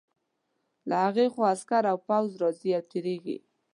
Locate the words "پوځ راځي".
2.07-2.69